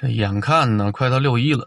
[0.00, 1.66] 这眼看呢，快到六一了，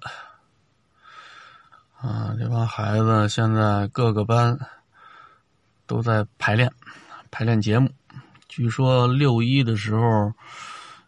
[1.99, 4.57] 啊，这帮孩子现在各个班
[5.85, 6.73] 都在排练，
[7.29, 7.91] 排练节目。
[8.47, 10.33] 据说六一的时候，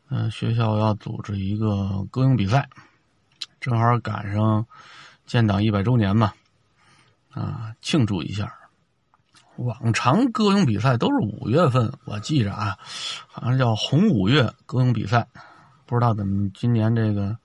[0.10, 2.70] 嗯，学校要组织一个歌咏比赛，
[3.60, 4.64] 正好赶上
[5.26, 6.32] 建党一百周年嘛，
[7.32, 8.54] 啊，庆祝一下。
[9.56, 12.78] 往常歌咏比赛都是五月份，我记着啊，
[13.26, 15.28] 好像叫红五月歌咏比赛。
[15.86, 17.38] 不知道怎么今年这个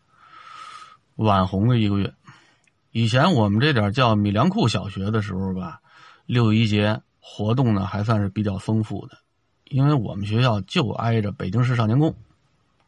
[1.17, 2.12] 晚红了一个月。
[2.93, 5.81] 以前我们这点叫米粮库小学的时候吧，
[6.27, 9.19] 六一节活动呢还算是比较丰富的，
[9.69, 12.15] 因为我们学校就挨着北京市少年宫，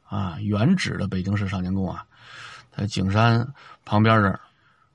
[0.09, 2.05] 啊，原址的北京市少年宫啊，
[2.77, 3.47] 在景山
[3.85, 4.41] 旁边这儿。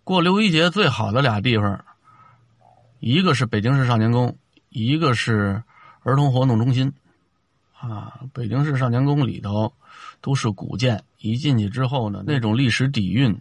[0.04, 1.86] 过六一节最好的俩地方，
[3.00, 4.38] 一个是北京市少年宫，
[4.70, 5.64] 一个是
[6.02, 6.92] 儿童活动中心。
[7.80, 9.72] 啊，北京市少年宫里头。
[10.20, 13.40] 都是古建，一进去之后呢，那种历史底蕴，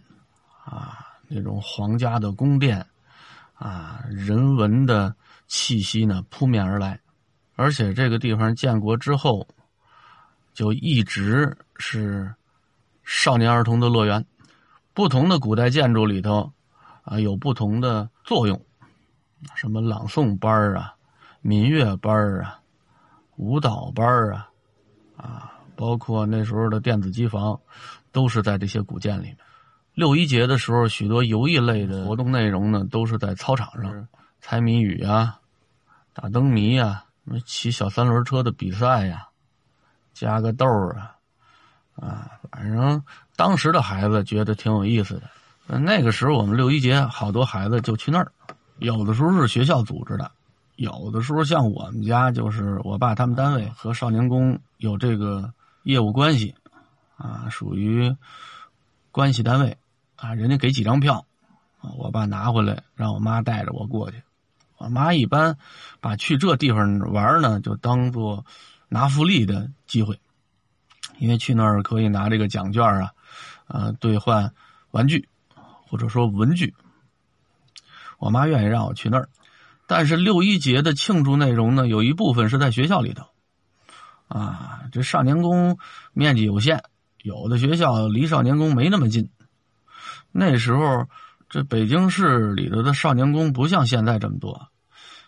[0.63, 2.85] 啊，那种皇家的宫殿，
[3.55, 5.13] 啊，人文的
[5.47, 6.99] 气息呢扑面而来，
[7.55, 9.45] 而且这个地方建国之后，
[10.53, 12.31] 就一直是
[13.03, 14.23] 少年儿童的乐园。
[14.93, 16.53] 不同的古代建筑里头，
[17.01, 18.63] 啊，有不同的作用，
[19.55, 20.93] 什么朗诵班啊，
[21.41, 22.59] 民乐班啊，
[23.37, 24.49] 舞蹈班啊，
[25.15, 25.53] 啊。
[25.77, 27.59] 包括那时候的电子机房，
[28.11, 29.37] 都是在这些古建里面。
[29.93, 34.07] 六一节的时候，许多游艺类的活动内容呢，都是在操场上
[34.41, 35.39] 猜谜语啊、
[36.13, 37.05] 打灯谜啊、
[37.45, 39.27] 骑小三轮车的比赛呀、
[40.13, 41.15] 加个豆啊，
[41.95, 43.03] 啊，反正
[43.35, 45.13] 当时的孩子觉得挺有意思
[45.67, 45.77] 的。
[45.77, 48.31] 那个时候我们六一节好多孩子就去那儿，
[48.79, 50.31] 有的时候是学校组织的，
[50.77, 55.53] 有的时候像我们家就是我爸他们单位和少年宫有这个。
[55.83, 56.53] 业务关系，
[57.15, 58.13] 啊，属于
[59.09, 59.77] 关系单位，
[60.17, 61.25] 啊，人家给几张票，
[61.97, 64.21] 我爸拿回来，让我妈带着我过去。
[64.79, 65.57] 我妈一般
[66.01, 68.45] 把去这地方玩呢，就当做
[68.89, 70.19] 拿福利的机会，
[71.19, 73.13] 因为去那儿可以拿这个奖券啊，
[73.67, 74.53] 呃，兑换
[74.91, 75.29] 玩具
[75.87, 76.75] 或者说文具。
[78.17, 79.29] 我妈愿意让我去那儿，
[79.87, 83.23] 但是六一节的庆祝内容呢，有一部分是在学校里头。
[84.27, 85.79] 啊，这少年宫
[86.13, 86.83] 面积有限，
[87.23, 89.29] 有的学校离少年宫没那么近。
[90.33, 91.07] 那时候，
[91.49, 94.67] 这北京市里头的少年宫不像现在这么多。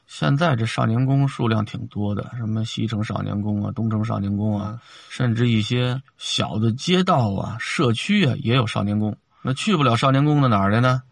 [0.05, 9.15] 现在这少年宫数量挺多的，什么西城少年宫啊、东城少年宫啊，甚至一些小的街道啊、社区啊也有少年宫。
[9.43, 11.03] 那去不了少年宫的哪儿的呢？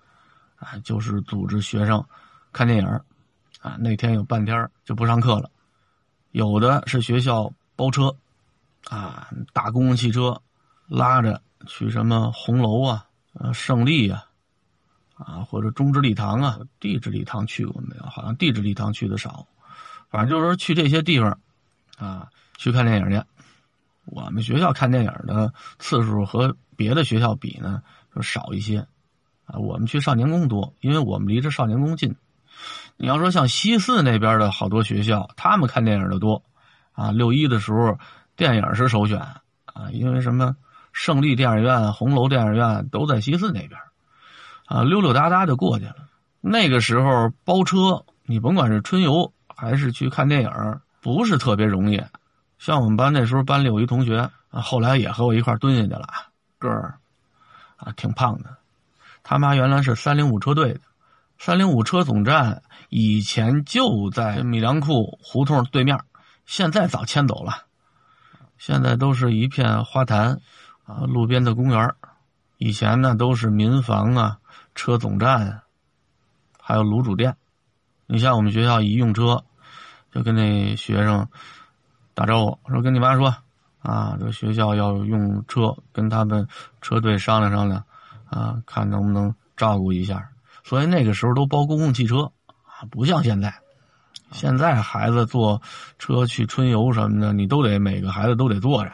[0.58, 2.04] 啊，就是组织学生
[2.52, 3.00] 看电影
[3.62, 5.50] 啊，那天有半天就不上课了。
[6.32, 7.54] 有的是学校。
[7.80, 8.16] 包车，
[8.90, 10.42] 啊，大公共汽车
[10.88, 14.26] 拉着去什么红楼啊，呃，胜利啊，
[15.14, 18.04] 啊，或者中直礼堂啊，地质礼堂去过没有？
[18.08, 19.46] 好像地质礼堂去的少，
[20.10, 21.40] 反正就是说去这些地方，
[22.00, 23.24] 啊，去看电影去。
[24.06, 27.84] 我们学校看电影的次数和别的学校比呢，
[28.16, 28.88] 就少一些，
[29.46, 32.16] 啊，我们去少年宫多，因为我们离着少年宫近。
[32.98, 36.44] 你要说像西四那边的好多学校，他们看电影的多。
[36.94, 37.98] 啊，六一的时候，
[38.36, 40.56] 电影是首选啊，因为什么？
[40.94, 43.80] 胜利电影院、红楼电影院都在西四那边，
[44.66, 45.96] 啊，溜溜达达就过去了。
[46.42, 50.50] 那个时候包车，你甭管是春游还是去看电影，
[51.00, 52.02] 不是特别容易。
[52.58, 56.08] 像我们班那时候班里有一同学，啊，后来也和我一块蹲下去了，
[56.58, 56.96] 个儿
[57.76, 58.58] 啊挺胖的。
[59.22, 60.80] 他妈原来是三零五车队的，
[61.40, 66.00] 三零五车总站以前就在米粮库胡同对面。
[66.46, 67.66] 现在早迁走了，
[68.58, 70.40] 现在都是一片花坛，
[70.86, 71.94] 啊，路边的公园
[72.58, 74.38] 以前呢都是民房啊、
[74.74, 75.62] 车总站，
[76.60, 77.36] 还有卤煮店。
[78.08, 79.44] 你像我们学校一用车，
[80.12, 81.28] 就跟那学生
[82.14, 83.36] 打招呼，说跟你妈说，
[83.80, 86.48] 啊，这学校要用车，跟他们
[86.82, 87.84] 车队商量商量，
[88.30, 90.30] 啊，看能不能照顾一下。
[90.68, 92.34] 所以那个时候都包公共汽车，
[92.66, 93.54] 啊，不像现在。
[94.34, 95.62] 现在孩子坐
[95.98, 98.92] 车去春游什么的，你都得每个孩子都得坐着。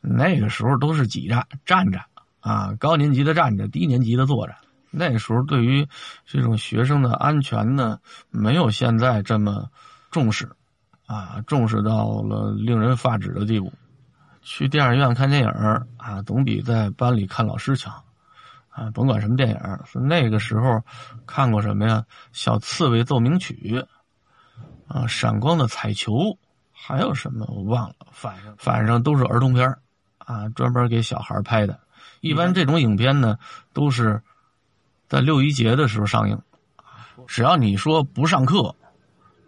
[0.00, 2.00] 那个时候都是挤着站着
[2.40, 4.54] 啊，高年级的站着，低年级的坐着。
[4.90, 5.86] 那时候对于
[6.24, 7.98] 这种学生的安全呢，
[8.30, 9.68] 没有现在这么
[10.10, 10.48] 重视
[11.04, 13.70] 啊，重视到了令人发指的地步。
[14.40, 15.48] 去电影院看电影
[15.98, 17.92] 啊，总比在班里看老师强
[18.76, 18.90] 啊。
[18.92, 19.56] 甭管什么电影，
[19.86, 20.80] 是那个时候
[21.26, 22.04] 看过什么呀？
[22.32, 23.54] 《小刺猬奏鸣曲》。
[24.88, 26.38] 啊，闪光的彩球，
[26.72, 29.68] 还有什么我忘了，反正反正都是儿童片
[30.18, 31.80] 啊，专门给小孩拍的。
[32.20, 33.36] 一般这种影片呢，
[33.72, 34.22] 都是
[35.08, 36.40] 在六一节的时候上映。
[37.26, 38.76] 只要你说不上课，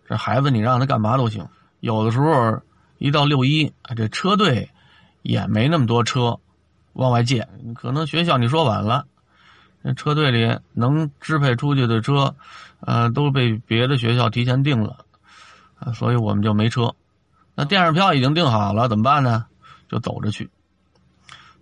[0.08, 1.46] 这孩子你让他干嘛都行。
[1.78, 2.60] 有的时候
[2.98, 4.68] 一到六一，这车队
[5.22, 6.40] 也没那么多车
[6.94, 9.17] 往外借，可能学校你说晚了，那
[9.82, 12.34] 那车队里能支配出去的车，
[12.80, 15.04] 呃，都被别的学校提前订了，
[15.94, 16.94] 所以我们就没车。
[17.54, 19.46] 那电影票已经订好了，怎么办呢？
[19.88, 20.50] 就走着去，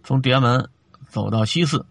[0.03, 0.69] 从叠门
[1.09, 1.87] 走到西四。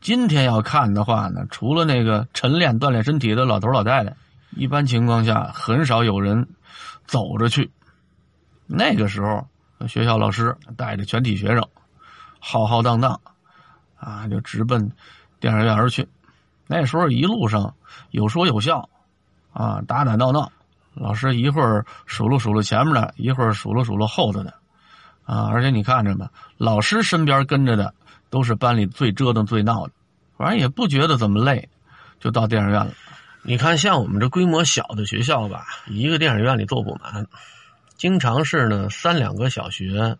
[0.00, 4.16] 今天要看的话呢，除了那个晨练锻炼身体的老头老太太，
[4.50, 6.48] 一般情况下很少有人
[7.06, 7.70] 走着去。
[8.66, 9.46] 那个时候，
[9.88, 11.68] 学校老师带着全体学生，
[12.38, 13.20] 浩浩荡荡，
[13.98, 14.90] 啊，就直奔
[15.40, 16.06] 电影院而去。
[16.66, 17.74] 那时候一路上
[18.10, 18.88] 有说有笑，
[19.52, 20.52] 啊，打打闹闹，
[20.94, 24.54] 老师一会儿数落数落前面的，一会儿数落数落后头的，
[25.24, 27.92] 啊，而且你看着吧，老师身边跟着的。
[28.30, 29.92] 都是班里最折腾、最闹的，
[30.36, 31.68] 反正也不觉得怎么累，
[32.20, 32.92] 就到电影院了。
[33.42, 37.26] 你看，像我们这规模小的学校吧，一个电影院里坐不满，
[37.96, 40.16] 经常是呢三两个小学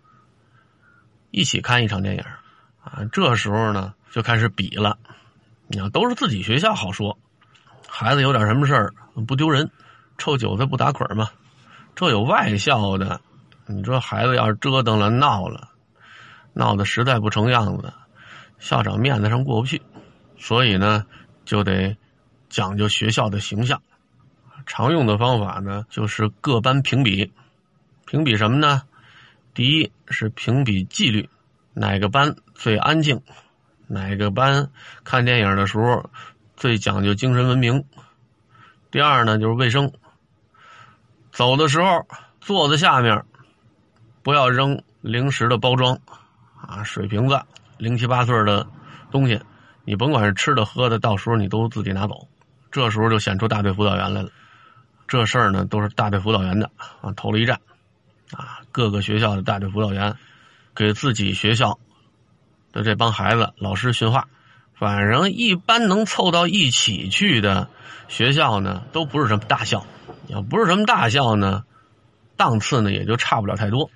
[1.31, 2.25] 一起看一场电影
[2.83, 3.05] 啊。
[3.13, 4.99] 这时候呢就开始比了，
[5.69, 7.19] 你要都是自己学校好说，
[7.89, 8.95] 孩子有点什么事儿
[9.27, 9.71] 不丢人，
[10.19, 11.31] 臭韭菜不打捆嘛。
[11.95, 13.21] 这有外校的，
[13.67, 15.69] 你说孩子要是折腾了、闹了。
[16.53, 17.93] 闹得实在不成样子，
[18.59, 19.81] 校长面子上过不去，
[20.37, 21.07] 所以呢，
[21.45, 21.97] 就得
[22.49, 23.81] 讲究学校的形象。
[24.67, 27.33] 常用的方法呢，就是各班评比。
[28.05, 28.83] 评比什么呢？
[29.55, 31.29] 第一是评比纪律，
[31.73, 33.23] 哪个班最安静，
[33.93, 34.71] 哪个班
[35.03, 36.09] 看电影的时候
[36.57, 37.85] 最讲究精神文明。
[38.93, 39.93] 第二呢，就是卫生。
[41.33, 42.07] 走的时候，
[42.41, 43.25] 座子下面
[44.23, 45.99] 不要扔零食的包装。
[46.63, 47.43] 啊，水瓶子，
[47.79, 48.65] 零七八碎的
[49.11, 49.41] 东西，
[49.85, 52.29] 你甭管是吃的喝的，到时候你都自己拿走。
[52.71, 54.31] 这时候就显出大队辅导员来了。
[55.09, 56.71] 这事儿呢，都是大队辅导员的
[57.01, 57.59] 啊，投了一战。
[58.31, 60.15] 啊，各个学校的大队辅导员
[60.77, 61.81] 给自己学校
[62.73, 64.29] 的这帮孩子、老师训话。
[64.75, 67.69] 反正一般能凑到一起去的
[68.09, 69.87] 学校呢，都不是什么大校。
[70.27, 71.65] 要不是什么大校呢，
[72.37, 73.91] 档次呢也就差不了太多。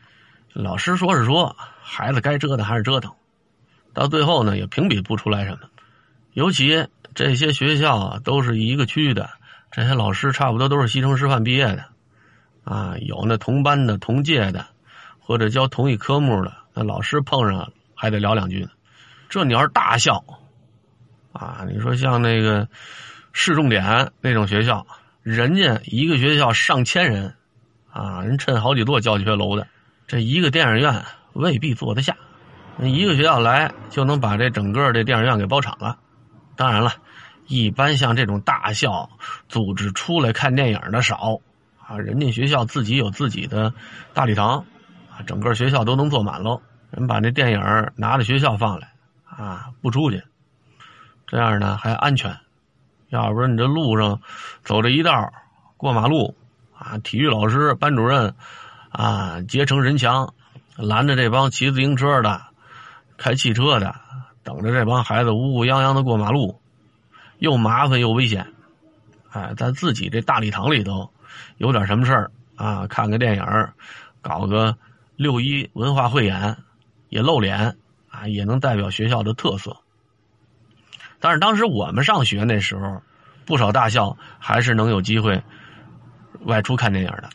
[0.53, 1.57] 老师说是说。
[1.87, 3.13] 孩子该折腾还是折腾，
[3.93, 5.59] 到最后呢也评比不出来什么。
[6.33, 9.29] 尤其这些学校啊都是一个区的，
[9.71, 11.85] 这些老师差不多都是西城师范毕业的，
[12.65, 14.65] 啊，有那同班的、同届的，
[15.21, 17.71] 或者教同一科目的，那老师碰上
[18.05, 18.69] 还得聊两句呢。
[19.29, 20.25] 这你要是大校，
[21.33, 22.69] 啊，你说像那个
[23.33, 24.87] 市重点那种学校，
[25.23, 27.35] 人家一个学校上千人，
[27.91, 29.67] 啊，人趁好几座教学楼的，
[30.07, 31.05] 这一个电影院。
[31.33, 32.17] 未必坐得下，
[32.79, 35.99] 一个学校来就能把这整个这电影院给包场了。
[36.55, 36.95] 当然了，
[37.49, 39.11] 一般像这种大校
[39.49, 41.41] 组织出来看电影的少
[41.85, 43.75] 啊，人家学校自己有自己的
[44.13, 44.65] 大礼堂
[45.11, 46.63] 啊，整个学校都能坐满喽。
[46.95, 47.61] 人把那电影
[47.97, 48.93] 拿到学校放来
[49.25, 50.23] 啊，不出去，
[51.27, 52.37] 这样呢还安全。
[53.09, 54.21] 要不然你这路上
[54.63, 55.33] 走这一道
[55.77, 56.37] 过马路
[56.79, 58.35] 啊，体育老师、班主任
[58.91, 60.33] 啊结成人墙。
[60.77, 62.43] 拦着这帮骑自行车的、
[63.17, 63.95] 开汽车的，
[64.43, 66.61] 等着这帮孩子乌乌泱泱的过马路，
[67.39, 68.49] 又麻烦又危险。
[69.31, 71.13] 哎，在自己这大礼堂里头，
[71.59, 73.45] 有点什么事儿啊，看个电影，
[74.21, 74.77] 搞个
[75.15, 76.57] 六一文化汇演，
[77.15, 77.77] 也露脸
[78.11, 79.77] 啊，也能代表学校的特色。
[81.21, 83.01] 但是当时我们上学那时候，
[83.47, 85.41] 不少大校还是能有机会
[86.41, 87.31] 外出看电影的。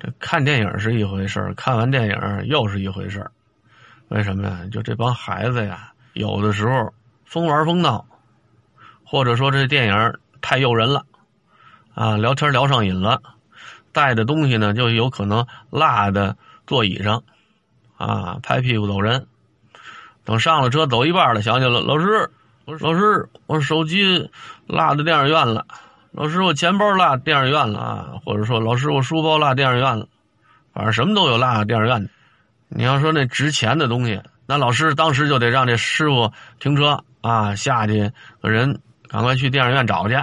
[0.00, 3.24] 这看电影是一回事看完电影又是一回事
[4.08, 4.62] 为什么呀？
[4.72, 6.92] 就这帮孩子呀，有的时候
[7.24, 8.04] 疯玩疯闹，
[9.04, 11.06] 或者说这电影太诱人了，
[11.94, 13.22] 啊，聊天聊上瘾了，
[13.92, 16.34] 带的东西呢就有可能落在
[16.66, 17.22] 座椅上，
[18.06, 19.26] 啊，拍屁股走人。
[20.24, 22.30] 等上了车走一半了，想起了老师，
[22.64, 24.30] 我说老师，我手机
[24.66, 25.66] 落在电影院了。
[26.10, 30.06] 老师，我钱包落电影院了啊，或者说老师，我书包落电影院了，
[30.72, 32.10] 反正什么都有落电影院的。
[32.68, 36.30] 你要说那值钱的东西，那老师当时就得让这师傅
[36.60, 40.16] 停车啊，下去个人赶快去电影院找去，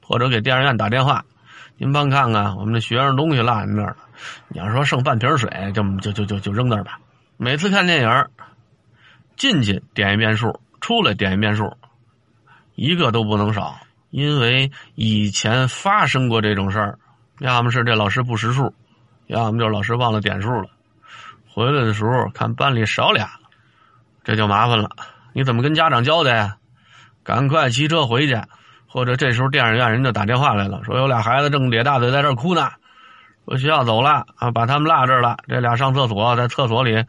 [0.00, 1.24] 或者给电影院打电话，
[1.82, 3.96] 您帮看看我们这学生东西落在那儿了。
[4.46, 7.00] 你要说剩半瓶水，就就就就就扔那儿吧。
[7.36, 8.26] 每次看电影，
[9.36, 11.76] 进去点一遍数，出来点一遍数，
[12.76, 13.76] 一个都不能少。
[14.10, 16.98] 因为以前发生过这种事儿，
[17.40, 18.72] 要么是这老师不识数，
[19.26, 20.70] 要么就是老师忘了点数了。
[21.48, 23.28] 回来的时候看班里少俩，
[24.22, 24.88] 这就麻烦了。
[25.32, 26.58] 你怎么跟家长交代呀？
[27.24, 28.40] 赶快骑车回去，
[28.92, 32.68] 或者这时候电影院人就打电话来了，说有俩孩子正咧大嘴在这哭呢，
[33.46, 35.38] 说学校走了啊，把他们落这儿了。
[35.48, 37.02] 这俩上厕所，在厕所里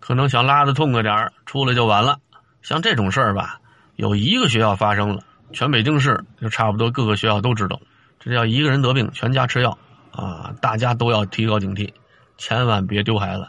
[0.00, 2.18] 可能想拉的痛快点出来就完了。
[2.62, 3.60] 像这种事儿吧，
[3.94, 7.80] 有一个学校发生了，全北京市就差不多各个学校都知道。
[8.18, 9.78] 这叫一个人得病，全家吃药
[10.10, 10.52] 啊！
[10.60, 11.92] 大家都要提高警惕，
[12.38, 13.46] 千万别丢孩子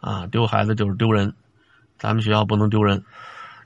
[0.00, 0.28] 啊！
[0.28, 1.34] 丢孩子就是丢人，
[1.98, 3.02] 咱们学校不能丢人。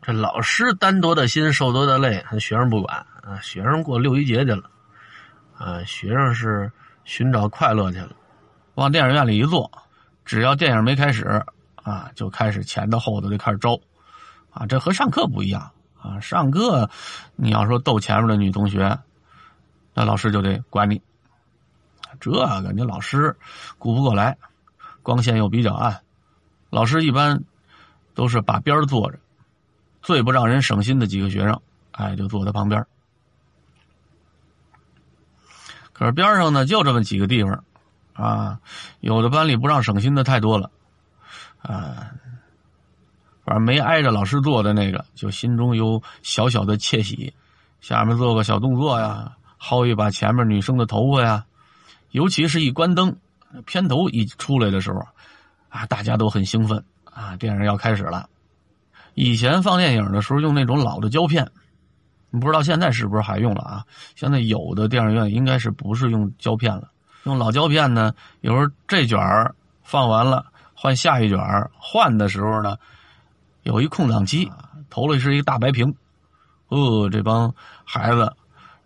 [0.03, 3.39] 这老师担多的心，受多的累，学生不管啊！
[3.43, 4.71] 学生过六一节去了
[5.59, 5.85] 啊！
[5.85, 6.73] 学生是
[7.05, 8.11] 寻找快乐去了，
[8.77, 9.71] 往电影院里一坐，
[10.25, 13.79] 只要电影没开始啊，就开始前头后头就开始招
[14.51, 14.65] 啊！
[14.67, 16.19] 这和上课不一样啊！
[16.21, 16.89] 上课
[17.37, 18.99] 你要说逗前面的女同学，
[19.93, 21.03] 那老师就得管你。
[22.19, 23.37] 这个你老师
[23.79, 24.39] 顾不过来，
[25.03, 26.01] 光线又比较暗，
[26.71, 27.45] 老师一般
[28.15, 29.19] 都是把边坐着。
[30.03, 31.61] 最不让人省心的几个学生，
[31.93, 32.85] 哎，就坐在旁边。
[35.93, 37.63] 可是边上呢，就这么几个地方，
[38.15, 38.59] 啊，
[39.01, 40.71] 有的班里不让省心的太多了，
[41.61, 42.13] 啊，
[43.45, 47.35] 反正没挨着老师坐的那个，就心中有小小的窃喜，
[47.83, 51.45] 下面做个小动作呀，薅一把前面女生的头发呀，
[52.13, 53.19] 尤其是一关灯，
[53.67, 55.01] 片头一出来的时候，
[55.69, 58.30] 啊，大家都很兴奋，啊，电影要开始了。
[59.15, 61.51] 以前放电影的时候用那种老的胶片，
[62.31, 63.85] 不知道现在是不是还用了啊？
[64.15, 66.89] 现在有的电影院应该是不是用胶片了？
[67.25, 68.15] 用老胶片呢？
[68.41, 69.19] 有时候这卷
[69.83, 71.39] 放完了，换下一卷
[71.77, 72.77] 换的时候呢，
[73.63, 74.51] 有一空档期，
[74.89, 75.95] 头里是一个大白屏。
[76.69, 77.53] 哦，这帮
[77.85, 78.33] 孩子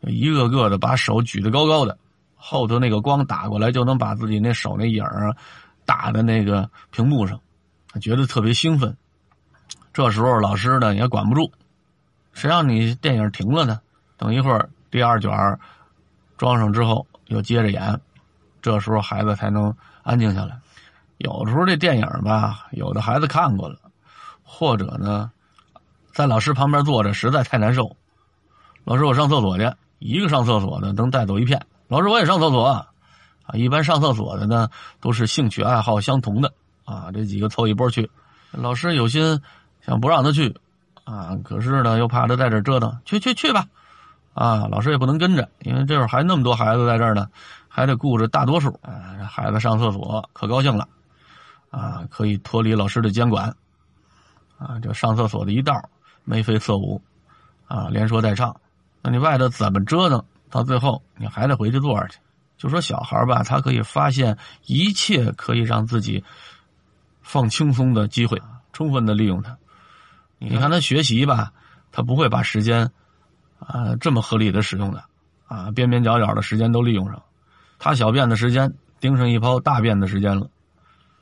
[0.00, 1.98] 一个个的把手举得高高的，
[2.34, 5.36] 后头那个光打过来就能把自己那手那影儿
[5.84, 7.38] 打在那个屏幕上，
[8.00, 8.96] 觉得特别兴奋。
[9.94, 11.52] 这时候老师呢也管不住，
[12.32, 13.80] 谁让你电影停了呢？
[14.16, 15.30] 等一会儿第二卷
[16.36, 18.00] 装上之后又接着演，
[18.60, 19.72] 这时候孩子才能
[20.02, 20.58] 安静下来。
[21.18, 23.78] 有时候这电影吧，有的孩子看过了，
[24.42, 25.30] 或者呢，
[26.12, 27.96] 在老师旁边坐着实在太难受。
[28.82, 29.72] 老师，我上厕所去。
[30.00, 31.64] 一个上厕所的能带走一片。
[31.86, 32.88] 老师，我也上厕所啊。
[33.52, 34.68] 一般上厕所的呢
[35.00, 36.52] 都是兴趣爱好相同的
[36.84, 38.10] 啊，这几个凑一波去。
[38.50, 39.40] 老师有心。
[39.86, 40.54] 想不让他去，
[41.04, 43.66] 啊，可是呢，又怕他在这折腾，去去去吧，
[44.32, 47.28] 啊，老师也不能跟着，因为这会儿还那么多孩子在这儿呢，
[47.68, 48.70] 还得顾着大多数。
[48.82, 50.88] 啊，这孩子上厕所可高兴了，
[51.70, 53.54] 啊，可以脱离老师的监管，
[54.56, 55.90] 啊，这上厕所的一道
[56.24, 57.02] 眉飞色舞，
[57.66, 58.56] 啊，连说带唱，
[59.02, 62.18] 那你外头怎么折腾，到最后你还得回去坐着去。
[62.56, 66.24] 就说小孩吧，他可以发现一切可以让自己
[67.20, 68.40] 放轻松的机会，
[68.72, 69.54] 充分的利用它。
[70.48, 71.52] 你看他学习吧，
[71.90, 72.90] 他不会把时间，
[73.58, 75.02] 啊，这么合理的使用的，
[75.46, 77.22] 啊，边边角角的时间都利用上。
[77.78, 80.48] 他小便的时间盯上一泡大便的时间了。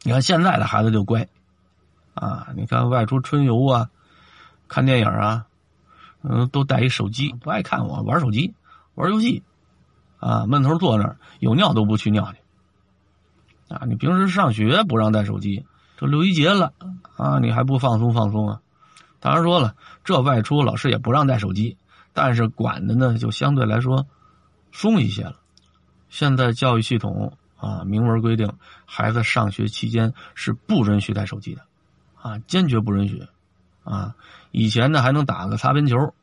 [0.02, 1.28] 你看现在的孩子就乖，
[2.14, 3.88] 啊，你看外出春游啊，
[4.68, 5.46] 看电影啊，
[6.22, 8.54] 嗯，都带一手机，不爱看我玩手机，
[8.94, 9.42] 玩游戏，
[10.18, 13.74] 啊，闷头坐那儿，有尿都不去尿去。
[13.74, 15.64] 啊，你平时上学不让带手机，
[15.96, 16.72] 这六一节了，
[17.16, 18.60] 啊，你还不放松放松啊？
[19.22, 21.76] 当然说了，这外出老师也不让带手机，
[22.12, 24.04] 但是管的呢就相对来说
[24.72, 25.36] 松一些了。
[26.08, 28.52] 现在教育系统啊明文规定，
[28.84, 31.62] 孩子上学期间是不允许带手机的，
[32.20, 33.24] 啊坚决不允许。
[33.84, 34.16] 啊，
[34.50, 36.14] 以前呢还能打个擦边球，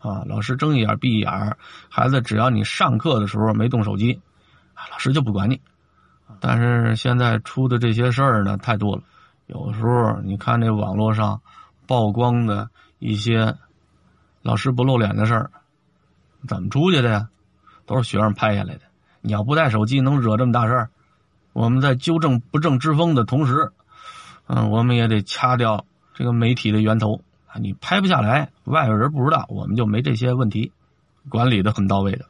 [0.00, 1.56] 啊老师睁一眼闭一眼，
[1.90, 4.22] 孩子只要你上课的时候没动手机，
[4.72, 5.60] 啊老师就不管你。
[6.40, 9.02] 但是现在出的这些事儿呢太多了，
[9.48, 11.38] 有时候你看这网络上。
[11.88, 13.56] 曝光的一些
[14.42, 15.50] 老师不露脸的事儿，
[16.46, 17.28] 怎么出去的呀？
[17.86, 18.82] 都是学生拍下来的。
[19.22, 20.90] 你要不带手机，能惹这么大事儿？
[21.54, 23.72] 我们在纠正不正之风的同时，
[24.46, 27.58] 嗯，我们也得掐掉这个媒体的源头啊！
[27.58, 30.70] 你拍不下来，外边人不知道，我们就没这些问题，
[31.30, 32.26] 管理的很到位的。